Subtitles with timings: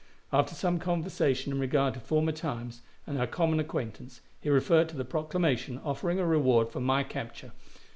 [0.33, 4.97] After some conversation in regard to former times and our common acquaintance, he referred to
[4.97, 7.51] the proclamation offering a reward for my capture.